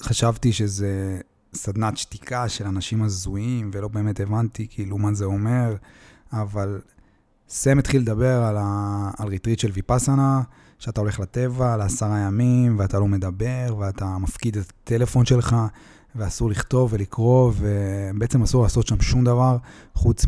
חשבתי 0.00 0.52
שזה 0.52 1.20
סדנת 1.54 1.96
שתיקה 1.96 2.48
של 2.48 2.66
אנשים 2.66 3.02
הזויים, 3.02 3.70
ולא 3.74 3.88
באמת 3.88 4.20
הבנתי 4.20 4.66
כאילו 4.70 4.98
מה 4.98 5.14
זה 5.14 5.24
אומר, 5.24 5.76
אבל 6.32 6.80
סם 7.48 7.78
התחיל 7.78 8.02
לדבר 8.02 8.42
על, 8.42 8.56
ה... 8.58 9.10
על 9.18 9.28
ריטריט 9.28 9.58
של 9.58 9.70
ויפאסנה, 9.72 10.42
שאתה 10.78 11.00
הולך 11.00 11.20
לטבע 11.20 11.76
לעשרה 11.76 12.18
ימים, 12.18 12.78
ואתה 12.78 12.98
לא 12.98 13.08
מדבר, 13.08 13.76
ואתה 13.78 14.18
מפקיד 14.18 14.56
את 14.56 14.72
הטלפון 14.84 15.26
שלך, 15.26 15.56
ואסור 16.14 16.50
לכתוב 16.50 16.92
ולקרוא, 16.92 17.52
ובעצם 17.56 18.42
אסור 18.42 18.62
לעשות 18.62 18.86
שם 18.86 19.00
שום 19.00 19.24
דבר, 19.24 19.56
חוץ 19.94 20.24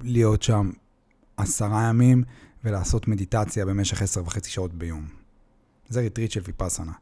מלהיות 0.00 0.42
שם 0.42 0.70
עשרה 1.36 1.88
ימים 1.88 2.22
ולעשות 2.64 3.08
מדיטציה 3.08 3.66
במשך 3.66 4.02
עשר 4.02 4.22
וחצי 4.26 4.50
שעות 4.50 4.74
ביום. 4.74 5.04
זה 5.88 6.00
ריטריט 6.00 6.30
של 6.30 6.40
ויפאסנה. 6.44 6.92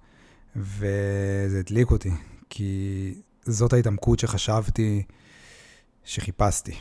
וזה 0.57 1.59
הדליק 1.59 1.91
אותי, 1.91 2.11
כי 2.51 3.15
זאת 3.45 3.73
ההתעמקות 3.73 4.19
שחשבתי 4.19 5.03
שחיפשתי. 6.05 6.73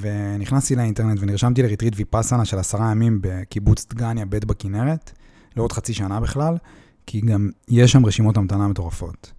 ונכנסתי 0.00 0.76
לאינטרנט 0.76 1.18
ונרשמתי 1.20 1.62
לריטריט 1.62 1.94
ויפאסנה 1.96 2.44
של 2.44 2.58
עשרה 2.58 2.90
ימים 2.90 3.18
בקיבוץ 3.22 3.86
דגניה, 3.86 4.26
בית 4.26 4.44
בכנרת, 4.44 5.12
לעוד 5.56 5.72
חצי 5.72 5.94
שנה 5.94 6.20
בכלל, 6.20 6.56
כי 7.06 7.20
גם 7.20 7.50
יש 7.68 7.92
שם 7.92 8.06
רשימות 8.06 8.36
המתנה 8.36 8.68
מטורפות. 8.68 9.32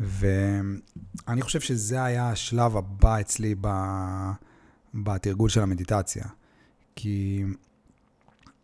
ואני 0.00 1.42
חושב 1.42 1.60
שזה 1.60 2.04
היה 2.04 2.30
השלב 2.30 2.76
הבא 2.76 3.20
אצלי 3.20 3.54
ב... 3.60 3.68
בתרגול 4.94 5.48
של 5.48 5.62
המדיטציה. 5.62 6.24
כי 6.96 7.44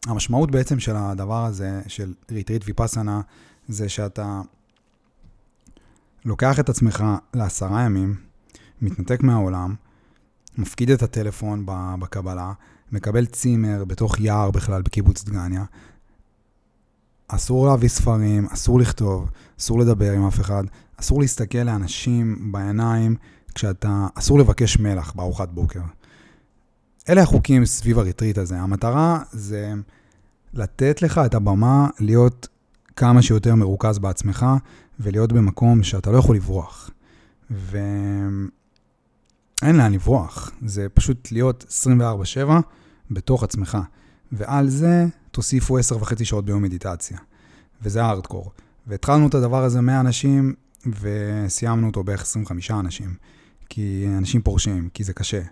המשמעות 0.07 0.51
בעצם 0.51 0.81
של 0.81 0.97
הדבר 0.97 1.45
הזה, 1.45 1.83
של 1.89 2.15
ריטריט 2.31 2.63
ויפאסנה, 2.67 3.21
זה 3.69 3.89
שאתה 3.89 4.41
לוקח 6.25 6.61
את 6.61 6.69
עצמך 6.69 7.05
לעשרה 7.35 7.83
ימים, 7.83 8.17
מתנתק 8.83 9.23
מהעולם, 9.23 9.75
מפקיד 10.59 10.91
את 10.91 11.03
הטלפון 11.03 11.67
בקבלה, 11.99 12.53
מקבל 12.93 13.27
צימר 13.27 13.85
בתוך 13.85 14.21
יער 14.21 14.51
בכלל 14.51 14.83
בקיבוץ 14.83 15.25
דגניה. 15.25 15.65
אסור 17.35 17.67
להביא 17.67 17.89
ספרים, 17.89 18.47
אסור 18.47 18.81
לכתוב, 18.81 19.31
אסור 19.61 19.79
לדבר 19.79 20.13
עם 20.13 20.27
אף 20.27 20.41
אחד, 20.41 20.65
אסור 20.97 21.21
להסתכל 21.21 21.59
לאנשים 21.59 22.53
בעיניים 22.53 23.17
כשאתה, 23.55 24.07
אסור 24.15 24.39
לבקש 24.39 24.79
מלח 24.79 25.13
בארוחת 25.13 25.49
בוקר. 25.49 25.81
אלה 27.09 27.23
החוקים 27.23 27.67
סביב 27.67 27.99
הריטריט 27.99 28.39
הזה. 28.39 28.61
המטרה 28.61 29.23
זה 29.33 29.73
לתת 30.55 31.03
לך 31.03 31.21
את 31.27 31.35
הבמה 31.35 31.89
להיות 32.01 32.49
כמה 32.97 33.23
שיותר 33.23 33.55
מרוכז 33.55 33.99
בעצמך 33.99 34.47
ולהיות 35.01 35.33
במקום 35.33 35.83
שאתה 35.83 36.11
לא 36.11 36.19
יכול 36.19 36.37
לברוח. 36.37 36.91
ואין 37.51 38.51
לאן 39.63 39.93
לברוח, 39.93 40.51
זה 40.67 40.87
פשוט 40.95 41.33
להיות 41.33 41.65
24/7 41.69 42.61
בתוך 43.11 43.43
עצמך. 43.43 43.79
ועל 44.33 44.69
זה 44.69 45.07
תוסיפו 45.31 45.79
10 45.79 45.97
וחצי 45.97 46.25
שעות 46.25 46.45
ביום 46.45 46.63
מדיטציה. 46.63 47.19
וזה 47.83 48.05
הארדקור. 48.05 48.53
והתחלנו 48.87 49.29
את 49.29 49.35
הדבר 49.35 49.65
הזה 49.65 49.81
100 49.81 50.01
אנשים, 50.01 50.55
וסיימנו 51.01 51.87
אותו 51.87 52.05
בערך 52.05 52.23
25 52.23 52.71
אנשים. 52.71 53.15
כי 53.69 54.07
אנשים 54.19 54.43
פורשים, 54.43 54.89
כי 54.95 55.05
זה 55.05 55.13
קשה. 55.13 55.43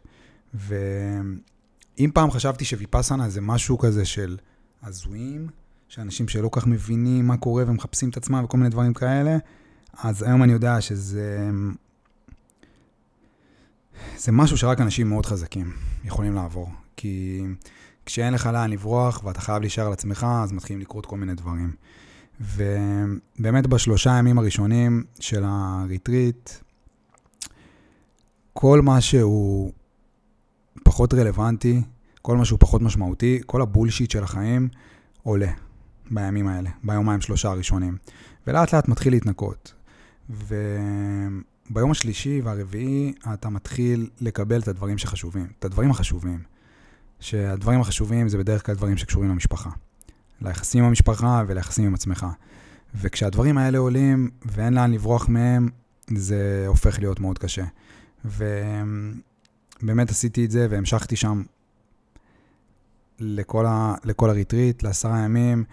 ואם 0.55 2.11
פעם 2.15 2.31
חשבתי 2.31 2.65
שוויפאסנה 2.65 3.29
זה 3.29 3.41
משהו 3.41 3.79
כזה 3.79 4.05
של 4.05 4.37
הזויים, 4.83 5.49
שאנשים 5.89 6.29
שלא 6.29 6.49
כך 6.53 6.67
מבינים 6.67 7.27
מה 7.27 7.37
קורה 7.37 7.65
ומחפשים 7.67 8.09
את 8.09 8.17
עצמם 8.17 8.45
וכל 8.45 8.57
מיני 8.59 8.71
דברים 8.71 8.95
כאלה, 8.95 9.37
אז 9.99 10.23
היום 10.23 10.43
אני 10.43 10.53
יודע 10.53 10.81
שזה... 10.81 11.51
זה 14.19 14.33
משהו 14.33 14.57
שרק 14.57 14.81
אנשים 14.81 15.09
מאוד 15.09 15.27
חזקים 15.27 15.73
יכולים 16.05 16.35
לעבור. 16.35 16.71
כי 16.97 17.45
כשאין 18.13 18.35
לך 18.35 18.47
לאן 18.47 18.71
לברוח 18.71 19.25
ואתה 19.25 19.41
חייב 19.41 19.61
להישאר 19.61 19.87
על 19.87 19.93
עצמך, 19.93 20.27
אז 20.43 20.53
מתחילים 20.53 20.81
לקרות 20.81 21.07
כל 21.07 21.17
מיני 21.17 21.35
דברים. 21.35 21.73
ובאמת 22.41 23.67
בשלושה 23.67 24.15
הימים 24.15 24.39
הראשונים 24.39 25.05
של 25.21 25.43
הריטריט, 25.47 26.51
כל 28.53 28.81
מה 28.83 29.01
שהוא 29.01 29.73
פחות 30.85 31.15
רלוונטי, 31.15 31.83
כל 32.23 32.37
מה 32.37 32.45
שהוא 32.45 32.59
פחות 32.59 32.83
משמעותי, 32.83 33.41
כל 33.47 33.63
הבולשיט 33.63 34.11
של 34.11 34.23
החיים 34.23 34.69
עולה 35.23 35.53
בימים 36.11 36.49
האלה, 36.49 36.71
ביומיים 36.85 37.21
שלושה 37.21 37.49
הראשונים. 37.49 37.97
ולאט 38.47 38.75
לאט 38.75 38.89
מתחיל 38.89 39.13
להתנקות. 39.13 39.75
וביום 40.31 41.91
השלישי 41.91 42.41
והרביעי 42.45 43.13
אתה 43.33 43.49
מתחיל 43.49 44.11
לקבל 44.21 44.61
את 44.61 44.69
הדברים 44.69 44.99
שחשובים, 44.99 45.47
את 45.59 45.65
הדברים 45.65 45.91
החשובים. 45.91 46.50
שהדברים 47.21 47.81
החשובים 47.81 48.29
זה 48.29 48.39
בדרך 48.39 48.67
כלל 48.67 48.75
דברים 48.75 48.97
שקשורים 48.97 49.31
למשפחה. 49.31 49.71
ליחסים 50.43 50.83
עם 50.83 50.89
המשפחה 50.89 51.45
וליחסים 51.47 51.87
עם 51.87 51.95
עצמך. 51.95 52.27
וכשהדברים 52.95 53.59
האלה 53.59 53.79
עולים 53.79 54.31
ואין 54.45 54.75
לאן 54.75 54.93
לברוח 54.93 55.29
מהם, 55.29 55.69
זה 56.15 56.65
הופך 56.67 56.99
להיות 56.99 57.21
מאוד 57.21 57.39
קשה. 57.39 57.65
ובאמת 58.25 60.11
עשיתי 60.11 60.45
את 60.45 60.51
זה 60.51 60.67
והמשכתי 60.71 61.17
שם 61.17 61.43
לכל, 63.19 63.67
ה... 63.67 63.95
לכל 64.05 64.31
הריטריט, 64.31 64.83
לעשרה 64.83 65.19
ימים, 65.19 65.65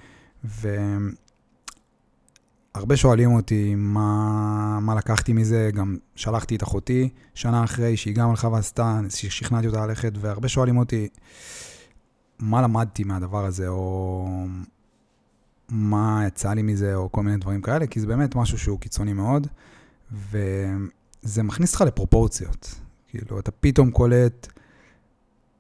והרבה 2.78 2.98
שואלים 2.98 3.32
אותי 3.32 3.76
מה, 3.76 4.80
מה 4.82 4.96
לקחתי 4.96 5.34
מזה, 5.34 5.70
גם 5.74 5.98
שלחתי 6.16 6.56
את 6.56 6.64
אחותי 6.64 7.10
שנה 7.34 7.64
אחרי, 7.64 7.98
שהיא 7.98 8.16
גם 8.16 8.30
הלכה 8.30 8.48
ועשתה, 8.48 9.00
שכנעתי 9.10 9.68
אותה 9.68 9.86
ללכת, 9.86 10.12
והרבה 10.22 10.48
שואלים 10.48 10.78
אותי 10.78 11.08
מה 12.40 12.62
למדתי 12.62 13.04
מהדבר 13.04 13.46
הזה, 13.46 13.68
או 13.68 14.46
מה 15.70 16.24
יצא 16.28 16.54
לי 16.54 16.62
מזה, 16.62 16.96
או 16.96 17.12
כל 17.12 17.24
מיני 17.24 17.38
דברים 17.38 17.62
כאלה, 17.62 17.88
כי 17.88 18.00
זה 18.00 18.08
באמת 18.08 18.36
משהו 18.36 18.58
שהוא 18.58 18.80
קיצוני 18.80 19.14
מאוד, 19.14 19.48
וזה 20.12 21.44
מכניס 21.44 21.74
אותך 21.74 21.82
לפרופורציות. 21.82 22.76
כאילו, 23.08 23.40
אתה 23.40 23.52
פתאום 23.52 23.92
קולט 23.92 24.48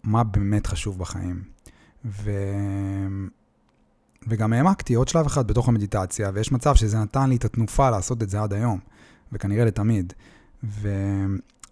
מה 0.04 0.24
באמת 0.24 0.68
חשוב 0.68 1.00
בחיים. 1.00 1.44
ו... 2.06 2.32
וגם 4.28 4.54
העמקתי 4.54 4.94
עוד 4.94 5.08
שלב 5.08 5.26
אחד 5.26 5.48
בתוך 5.48 5.68
המדיטציה, 5.70 6.32
ויש 6.34 6.52
מצב 6.52 6.76
שזה 6.76 7.00
נתן 7.00 7.30
לי 7.30 7.36
את 7.36 7.46
התנופה 7.46 7.90
לעשות 7.90 8.24
את 8.24 8.30
זה 8.30 8.42
עד 8.42 8.54
היום, 8.54 8.80
וכנראה 9.32 9.66
לתמיד. 9.66 10.14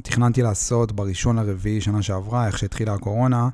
ותכננתי 0.02 0.42
לעשות 0.42 0.92
בראשון 0.92 1.36
לרביעי 1.36 1.82
שנה 1.82 2.02
שעברה, 2.02 2.48
איך 2.48 2.58
שהתחילה 2.58 2.94
הקורונה, 2.94 3.50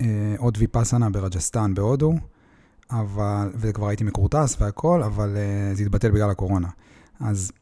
אה, 0.00 0.34
עוד 0.38 0.58
ויפאסנה 0.58 1.10
ברג'סטן 1.10 1.74
בהודו, 1.74 2.14
אבל, 2.90 3.50
וכבר 3.54 3.88
הייתי 3.88 4.04
מקורטס 4.04 4.56
והכל, 4.60 5.02
אבל 5.02 5.36
uh, 5.36 5.76
זה 5.76 5.82
התבטל 5.82 6.10
בגלל 6.10 6.30
הקורונה. 6.30 6.68
אז 7.20 7.52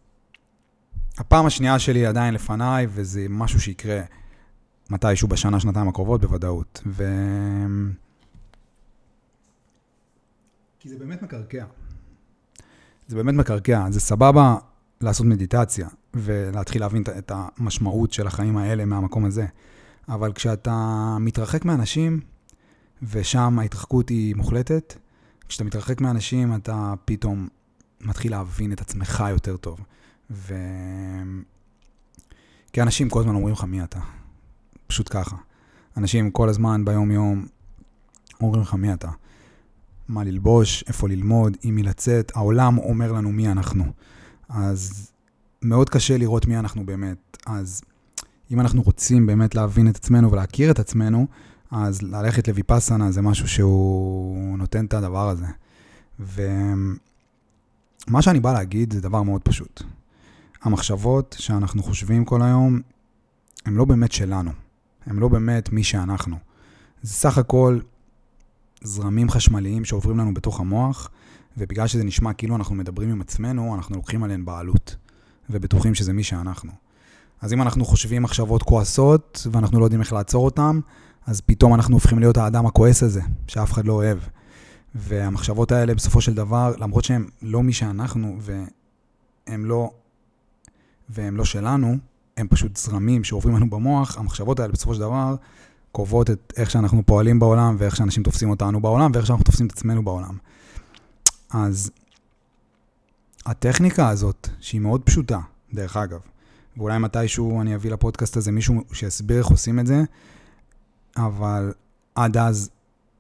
הפעם 1.19 1.47
השנייה 1.47 1.79
שלי 1.79 2.07
עדיין 2.07 2.35
לפניי, 2.35 2.87
וזה 2.91 3.27
משהו 3.31 3.61
שיקרה 3.61 4.01
מתישהו 4.91 5.29
בשנה, 5.29 5.61
שנתיים 5.61 5.89
הקרובות 5.89 6.21
בוודאות. 6.21 6.83
ו... 6.87 7.05
כי 10.81 10.89
זה 10.89 10.99
באמת 10.99 11.23
מקרקע. 11.23 11.65
זה 13.09 13.17
באמת 13.17 13.35
מקרקע. 13.35 13.87
זה 13.91 14.01
סבבה 14.01 14.57
לעשות 15.01 15.27
מדיטציה 15.27 15.89
ולהתחיל 16.15 16.83
להבין 16.83 17.03
את 17.19 17.33
המשמעות 17.35 18.13
של 18.13 18.27
החיים 18.27 18.57
האלה 18.57 18.85
מהמקום 18.85 19.25
הזה. 19.25 19.47
אבל 20.09 20.33
כשאתה 20.33 21.17
מתרחק 21.21 21.65
מאנשים, 21.65 22.21
ושם 23.03 23.59
ההתרחקות 23.59 24.09
היא 24.09 24.37
מוחלטת, 24.37 24.95
כשאתה 25.49 25.65
מתרחק 25.65 26.01
מאנשים, 26.01 26.55
אתה 26.55 26.95
פתאום 27.05 27.49
מתחיל 28.01 28.31
להבין 28.31 28.73
את 28.73 28.81
עצמך 28.81 29.25
יותר 29.31 29.57
טוב. 29.57 29.81
ו... 30.31 30.55
כי 32.73 32.83
אנשים 32.83 33.09
כל 33.09 33.21
הזמן 33.21 33.35
אומרים 33.35 33.53
לך 33.53 33.65
מי 33.65 33.83
אתה. 33.83 34.01
פשוט 34.87 35.09
ככה. 35.11 35.37
אנשים 35.97 36.31
כל 36.31 36.49
הזמן 36.49 36.85
ביום-יום 36.85 37.47
אומרים 38.41 38.63
לך 38.63 38.75
מי 38.75 38.93
אתה. 38.93 39.11
מה 40.09 40.25
ללבוש, 40.25 40.85
איפה 40.89 41.09
ללמוד, 41.09 41.57
עם 41.63 41.75
מי 41.75 41.83
לצאת. 41.83 42.33
העולם 42.35 42.79
אומר 42.79 43.13
לנו 43.13 43.33
מי 43.33 43.49
אנחנו. 43.49 43.85
אז 44.49 45.11
מאוד 45.63 45.91
קשה 45.91 46.19
לראות 46.19 46.47
מי 46.47 46.59
אנחנו 46.59 46.87
באמת. 46.87 47.37
אז 47.47 47.83
אם 48.51 48.61
אנחנו 48.61 48.83
רוצים 48.83 49.27
באמת 49.27 49.55
להבין 49.55 49.89
את 49.89 49.97
עצמנו 49.97 50.33
ולהכיר 50.33 50.71
את 50.71 50.79
עצמנו, 50.79 51.27
אז 51.71 52.03
ללכת 52.03 52.49
לויפאסנה 52.49 53.11
זה 53.11 53.23
משהו 53.23 53.49
שהוא 53.49 54.59
נותן 54.59 54.85
את 54.85 54.95
הדבר 54.95 55.29
הזה. 55.29 55.47
ומה 56.21 56.97
שאני 58.21 58.41
בא 58.41 58.53
להגיד 58.53 58.93
זה 58.93 59.01
דבר 59.01 59.23
מאוד 59.23 59.43
פשוט. 59.43 59.83
המחשבות 60.63 61.37
שאנחנו 61.39 61.83
חושבים 61.83 62.25
כל 62.25 62.43
היום, 62.43 62.81
הן 63.67 63.75
לא 63.75 63.85
באמת 63.85 64.13
שלנו. 64.13 64.51
הן 65.07 65.17
לא 65.17 65.29
באמת 65.29 65.73
מי 65.73 65.85
שאנחנו. 65.85 66.37
זה 67.03 67.13
סך 67.13 67.39
הכל 67.39 67.79
זרמים 68.83 69.31
חשמליים 69.31 69.85
שעוברים 69.85 70.19
לנו 70.19 70.35
בתוך 70.35 70.61
המוח, 70.61 71.11
ובגלל 71.57 71.87
שזה 71.87 72.05
נשמע 72.05 72.33
כאילו 72.33 72.57
אנחנו 72.57 72.75
מדברים 72.75 73.11
עם 73.11 73.21
עצמנו, 73.21 73.75
אנחנו 73.75 73.97
לוקחים 73.97 74.25
עליהן 74.25 74.45
בעלות, 74.45 74.97
ובטוחים 75.51 75.95
שזה 75.95 76.13
מי 76.13 76.23
שאנחנו. 76.23 76.73
אז 77.41 77.53
אם 77.53 77.63
אנחנו 77.63 77.85
חושבים 77.85 78.23
מחשבות 78.23 78.63
כועסות, 78.63 79.47
ואנחנו 79.53 79.81
לא 79.81 79.85
יודעים 79.85 80.01
איך 80.01 80.13
לעצור 80.13 80.45
אותן, 80.45 80.81
אז 81.27 81.41
פתאום 81.41 81.75
אנחנו 81.75 81.97
הופכים 81.97 82.19
להיות 82.19 82.37
האדם 82.37 82.67
הכועס 82.67 83.03
הזה, 83.03 83.21
שאף 83.47 83.73
אחד 83.73 83.87
לא 83.87 83.93
אוהב. 83.93 84.19
והמחשבות 84.95 85.73
האלה 85.73 85.95
בסופו 85.95 86.21
של 86.21 86.35
דבר, 86.35 86.75
למרות 86.79 87.05
שהן 87.05 87.27
לא 87.43 87.63
מי 87.63 87.73
שאנחנו, 87.73 88.37
והן 88.41 89.65
לא, 89.65 89.91
והן 91.09 91.35
לא 91.35 91.45
שלנו, 91.45 91.97
הם 92.37 92.49
פשוט 92.49 92.77
זרמים 92.77 93.25
שעוברים 93.25 93.57
לנו 93.57 93.71
במוח, 93.71 94.19
המחשבות 94.19 94.61
האלה 94.61 94.73
בסופו 94.73 94.95
של 94.95 95.01
דבר 95.01 95.37
קובעות 95.99 96.31
את 96.31 96.53
איך 96.57 96.71
שאנחנו 96.71 97.07
פועלים 97.07 97.39
בעולם, 97.39 97.77
ואיך 97.79 97.97
שאנשים 97.97 98.23
תופסים 98.23 98.51
אותנו 98.51 98.81
בעולם, 98.81 99.11
ואיך 99.15 99.27
שאנחנו 99.27 99.45
תופסים 99.45 99.67
את 99.67 99.73
עצמנו 99.73 100.05
בעולם. 100.05 100.37
אז 101.51 101.91
הטכניקה 103.47 104.09
הזאת, 104.09 104.49
שהיא 104.61 104.81
מאוד 104.81 105.03
פשוטה, 105.03 105.41
דרך 105.73 105.97
אגב, 105.97 106.21
ואולי 106.77 106.99
מתישהו 106.99 107.61
אני 107.61 107.75
אביא 107.75 107.91
לפודקאסט 107.91 108.37
הזה 108.37 108.53
מישהו 108.53 108.83
שיסביר 108.93 109.39
איך 109.39 109.47
עושים 109.47 109.79
את 109.79 109.87
זה, 109.87 110.03
אבל 111.17 111.73
עד 112.15 112.37
אז 112.37 112.71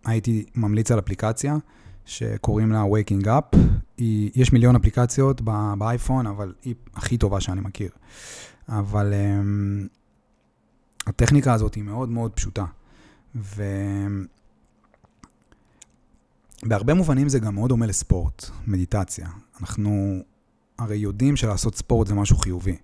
הייתי 0.04 0.44
ממליץ 0.54 0.90
על 0.90 0.99
אפליקציה 0.99 1.56
שקוראים 2.04 2.73
לה 2.73 2.82
Waking 2.82 3.25
Up. 3.25 3.56
היא, 3.97 4.30
יש 4.35 4.52
מיליון 4.52 4.76
אפליקציות 4.76 5.40
באייפון, 5.78 6.26
אבל 6.26 6.52
היא 6.64 6.75
הכי 6.94 7.18
טובה 7.18 7.40
שאני 7.40 7.61
מכיר. 7.61 7.90
אבל 8.68 9.12
um, 9.12 9.98
הטכניקה 11.09 11.53
הזאת 11.53 11.75
היא 11.75 11.85
מאוד 11.85 12.09
מאוד 12.09 12.33
פשוטה. 12.33 12.65
ובהרבה 16.65 16.95
מובנים 16.95 17.29
זה 17.29 17.38
גם 17.38 17.55
מאוד 17.55 17.69
דומה 17.69 17.87
לספורט, 17.87 18.50
מדיטציה. 18.67 19.29
אנחנו 19.61 20.23
הרי 20.79 20.97
יודעים 20.97 21.37
שלעשות 21.37 21.75
ספורט 21.75 22.07
זה 22.07 22.15
משהו 22.15 22.37
חיובי. 22.37 22.77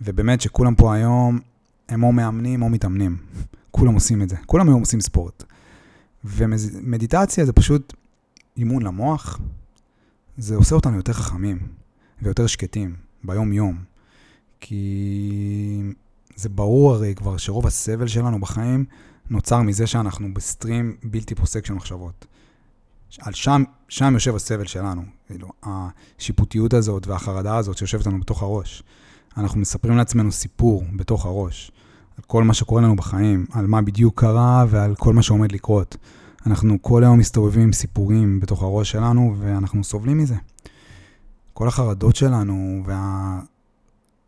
ובאמת 0.00 0.40
שכולם 0.40 0.74
פה 0.74 0.94
היום 0.94 1.38
הם 1.88 2.02
או 2.02 2.12
מאמנים 2.12 2.62
או 2.62 2.68
מתאמנים. 2.68 3.16
כולם 3.70 3.94
עושים 3.94 4.22
את 4.22 4.28
זה. 4.28 4.36
כולם 4.46 4.68
היום 4.68 4.80
עושים 4.80 5.00
ספורט. 5.00 5.44
ומדיטציה 6.24 7.44
זה 7.44 7.52
פשוט 7.52 7.94
אימון 8.56 8.82
למוח. 8.82 9.40
זה 10.38 10.56
עושה 10.56 10.74
אותנו 10.74 10.96
יותר 10.96 11.12
חכמים 11.12 11.58
ויותר 12.22 12.46
שקטים 12.46 12.96
ביום-יום. 13.24 13.84
כי 14.60 15.82
זה 16.36 16.48
ברור 16.48 16.94
הרי 16.94 17.14
כבר 17.14 17.36
שרוב 17.36 17.66
הסבל 17.66 18.06
שלנו 18.06 18.40
בחיים 18.40 18.84
נוצר 19.30 19.62
מזה 19.62 19.86
שאנחנו 19.86 20.34
בסטרים 20.34 20.96
בלתי 21.04 21.34
פוסק 21.34 21.66
של 21.66 21.74
מחשבות. 21.74 22.26
על 23.20 23.32
שם, 23.32 23.62
שם 23.88 24.14
יושב 24.14 24.34
הסבל 24.34 24.66
שלנו, 24.66 25.02
כאילו, 25.26 25.48
השיפוטיות 25.62 26.74
הזאת 26.74 27.06
והחרדה 27.06 27.56
הזאת 27.56 27.78
שיושבת 27.78 28.06
לנו 28.06 28.20
בתוך 28.20 28.42
הראש. 28.42 28.82
אנחנו 29.36 29.60
מספרים 29.60 29.96
לעצמנו 29.96 30.32
סיפור 30.32 30.84
בתוך 30.96 31.26
הראש, 31.26 31.72
על 32.18 32.24
כל 32.26 32.44
מה 32.44 32.54
שקורה 32.54 32.82
לנו 32.82 32.96
בחיים, 32.96 33.46
על 33.52 33.66
מה 33.66 33.82
בדיוק 33.82 34.20
קרה 34.20 34.64
ועל 34.68 34.94
כל 34.94 35.14
מה 35.14 35.22
שעומד 35.22 35.52
לקרות. 35.52 35.96
אנחנו 36.46 36.82
כל 36.82 37.04
היום 37.04 37.18
מסתובבים 37.18 37.62
עם 37.62 37.72
סיפורים 37.72 38.40
בתוך 38.40 38.62
הראש 38.62 38.90
שלנו, 38.90 39.36
ואנחנו 39.38 39.84
סובלים 39.84 40.18
מזה. 40.18 40.36
כל 41.52 41.68
החרדות 41.68 42.16
שלנו 42.16 42.82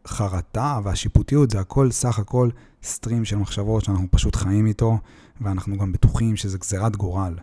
והחרטה 0.04 0.80
והשיפוטיות, 0.84 1.50
זה 1.50 1.60
הכל 1.60 1.90
סך 1.90 2.18
הכל 2.18 2.50
סטרים 2.82 3.24
של 3.24 3.36
מחשבות 3.36 3.84
שאנחנו 3.84 4.06
פשוט 4.10 4.36
חיים 4.36 4.66
איתו, 4.66 4.98
ואנחנו 5.40 5.78
גם 5.78 5.92
בטוחים 5.92 6.36
שזה 6.36 6.58
גזירת 6.58 6.96
גורל, 6.96 7.34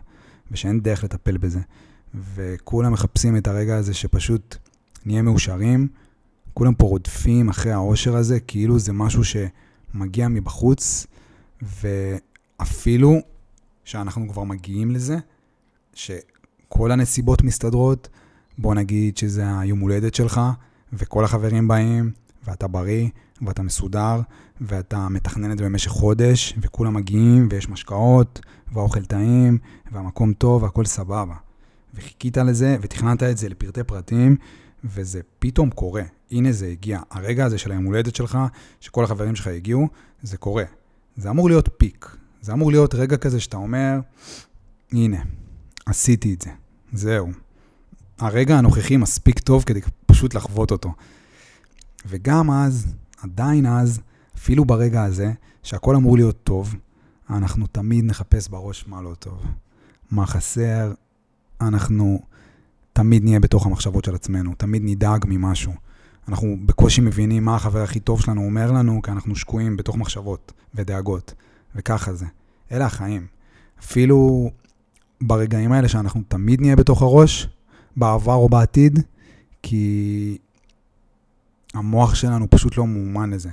ושאין 0.50 0.80
דרך 0.80 1.04
לטפל 1.04 1.36
בזה. 1.36 1.60
וכולם 2.34 2.92
מחפשים 2.92 3.36
את 3.36 3.46
הרגע 3.46 3.76
הזה 3.76 3.94
שפשוט 3.94 4.56
נהיה 5.04 5.22
מאושרים. 5.22 5.88
כולם 6.54 6.74
פה 6.74 6.86
רודפים 6.86 7.48
אחרי 7.48 7.72
העושר 7.72 8.16
הזה, 8.16 8.40
כאילו 8.40 8.78
זה 8.78 8.92
משהו 8.92 9.22
שמגיע 9.24 10.28
מבחוץ, 10.28 11.06
ואפילו 11.62 13.20
שאנחנו 13.84 14.28
כבר 14.28 14.42
מגיעים 14.42 14.90
לזה, 14.90 15.16
שכל 15.94 16.92
הנסיבות 16.92 17.42
מסתדרות, 17.42 18.08
בוא 18.58 18.74
נגיד 18.74 19.16
שזה 19.16 19.58
היום 19.58 19.78
הולדת 19.78 20.14
שלך, 20.14 20.40
וכל 20.92 21.24
החברים 21.24 21.68
באים, 21.68 22.12
ואתה 22.46 22.66
בריא, 22.66 23.08
ואתה 23.42 23.62
מסודר, 23.62 24.20
ואתה 24.60 25.08
מתכנן 25.08 25.52
את 25.52 25.58
זה 25.58 25.64
במשך 25.64 25.90
חודש, 25.90 26.54
וכולם 26.60 26.94
מגיעים, 26.94 27.48
ויש 27.50 27.68
משקאות, 27.68 28.40
והאוכל 28.72 29.04
טעים, 29.04 29.58
והמקום 29.92 30.32
טוב, 30.32 30.62
והכל 30.62 30.84
סבבה. 30.84 31.34
וחיכית 31.94 32.36
לזה, 32.36 32.76
ותכננת 32.80 33.22
את 33.22 33.38
זה 33.38 33.48
לפרטי 33.48 33.84
פרטים, 33.84 34.36
וזה 34.84 35.20
פתאום 35.38 35.70
קורה. 35.70 36.02
הנה 36.30 36.52
זה 36.52 36.66
הגיע. 36.66 37.00
הרגע 37.10 37.44
הזה 37.44 37.58
של 37.58 37.70
היום 37.72 37.84
הולדת 37.84 38.16
שלך, 38.16 38.38
שכל 38.80 39.04
החברים 39.04 39.36
שלך 39.36 39.46
הגיעו, 39.46 39.88
זה 40.22 40.36
קורה. 40.36 40.64
זה 41.16 41.30
אמור 41.30 41.48
להיות 41.48 41.68
פיק. 41.76 42.16
זה 42.40 42.52
אמור 42.52 42.70
להיות 42.70 42.94
רגע 42.94 43.16
כזה 43.16 43.40
שאתה 43.40 43.56
אומר, 43.56 43.98
הנה, 44.92 45.22
עשיתי 45.86 46.34
את 46.34 46.42
זה, 46.42 46.50
זהו. 46.92 47.28
הרגע 48.18 48.58
הנוכחי 48.58 48.96
מספיק 48.96 49.38
טוב 49.38 49.64
כדי 49.66 49.80
פשוט 50.06 50.34
לחוות 50.34 50.70
אותו. 50.70 50.92
וגם 52.08 52.50
אז, 52.50 52.94
עדיין 53.22 53.66
אז, 53.66 54.00
אפילו 54.36 54.64
ברגע 54.64 55.02
הזה, 55.02 55.32
שהכל 55.62 55.96
אמור 55.96 56.16
להיות 56.16 56.42
טוב, 56.44 56.74
אנחנו 57.30 57.66
תמיד 57.66 58.04
נחפש 58.04 58.48
בראש 58.48 58.84
מה 58.88 59.02
לא 59.02 59.14
טוב. 59.14 59.42
מה 60.10 60.26
חסר, 60.26 60.92
אנחנו 61.60 62.20
תמיד 62.92 63.24
נהיה 63.24 63.40
בתוך 63.40 63.66
המחשבות 63.66 64.04
של 64.04 64.14
עצמנו, 64.14 64.54
תמיד 64.54 64.82
נדאג 64.84 65.24
ממשהו. 65.28 65.72
אנחנו 66.28 66.56
בקושי 66.66 67.00
מבינים 67.00 67.44
מה 67.44 67.56
החבר 67.56 67.82
הכי 67.82 68.00
טוב 68.00 68.20
שלנו 68.20 68.44
אומר 68.44 68.72
לנו, 68.72 69.02
כי 69.02 69.10
אנחנו 69.10 69.36
שקועים 69.36 69.76
בתוך 69.76 69.96
מחשבות 69.96 70.52
ודאגות. 70.74 71.34
וככה 71.74 72.14
זה. 72.14 72.26
אלה 72.72 72.86
החיים. 72.86 73.26
אפילו 73.80 74.50
ברגעים 75.20 75.72
האלה 75.72 75.88
שאנחנו 75.88 76.22
תמיד 76.28 76.60
נהיה 76.60 76.76
בתוך 76.76 77.02
הראש, 77.02 77.48
בעבר 77.96 78.34
או 78.34 78.48
בעתיד, 78.48 79.00
כי 79.62 80.38
המוח 81.76 82.14
שלנו 82.14 82.46
פשוט 82.50 82.76
לא 82.76 82.86
מאומן 82.86 83.30
לזה. 83.30 83.50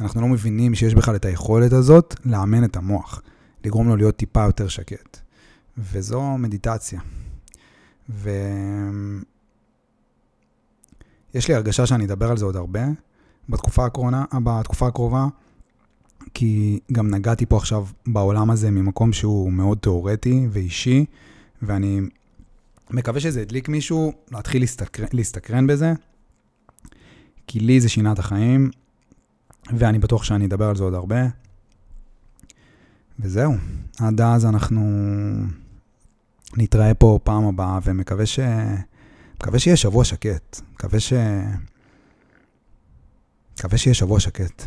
אנחנו 0.00 0.20
לא 0.20 0.28
מבינים 0.28 0.74
שיש 0.74 0.94
בכלל 0.94 1.16
את 1.16 1.24
היכולת 1.24 1.72
הזאת 1.72 2.14
לאמן 2.24 2.64
את 2.64 2.76
המוח, 2.76 3.22
לגרום 3.64 3.88
לו 3.88 3.96
להיות 3.96 4.16
טיפה 4.16 4.44
יותר 4.44 4.68
שקט. 4.68 5.18
וזו 5.78 6.38
מדיטציה. 6.38 7.00
ויש 8.08 8.28
לי 11.48 11.54
הרגשה 11.54 11.86
שאני 11.86 12.04
אדבר 12.04 12.30
על 12.30 12.36
זה 12.36 12.44
עוד 12.44 12.56
הרבה 12.56 12.80
בתקופה, 13.48 13.86
הקרונה, 13.86 14.24
בתקופה 14.44 14.86
הקרובה, 14.86 15.26
כי 16.34 16.80
גם 16.92 17.10
נגעתי 17.14 17.46
פה 17.46 17.56
עכשיו 17.56 17.86
בעולם 18.06 18.50
הזה 18.50 18.70
ממקום 18.70 19.12
שהוא 19.12 19.52
מאוד 19.52 19.78
תיאורטי 19.78 20.46
ואישי, 20.50 21.04
ואני 21.62 22.00
מקווה 22.90 23.20
שזה 23.20 23.40
הדליק 23.40 23.68
מישהו 23.68 24.12
להתחיל 24.30 24.62
להסתקרן, 24.62 25.06
להסתקרן 25.12 25.66
בזה, 25.66 25.92
כי 27.46 27.60
לי 27.60 27.80
זה 27.80 27.88
שינה 27.88 28.12
את 28.12 28.18
החיים, 28.18 28.70
ואני 29.72 29.98
בטוח 29.98 30.24
שאני 30.24 30.46
אדבר 30.46 30.68
על 30.68 30.76
זה 30.76 30.84
עוד 30.84 30.94
הרבה. 30.94 31.26
וזהו, 33.18 33.54
עד 34.00 34.20
אז 34.20 34.44
אנחנו 34.44 34.82
נתראה 36.56 36.94
פה 36.94 37.18
פעם 37.24 37.44
הבאה, 37.44 37.78
ומקווה 37.84 38.26
ש... 38.26 38.40
מקווה 39.40 39.58
שיהיה 39.58 39.76
שבוע 39.76 40.04
שקט. 40.04 40.60
מקווה 40.72 41.00
ש... 41.00 41.12
מקווה 43.58 43.78
שיהיה 43.78 43.94
שבוע 43.94 44.20
שקט. 44.20 44.62